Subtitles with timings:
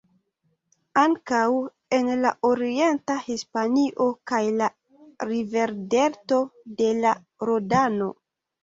[1.01, 1.41] Ankaŭ
[1.97, 4.71] en la orienta Hispanio kaj la
[5.35, 6.45] riverdelto
[6.83, 7.17] de la
[7.53, 8.15] Rodano.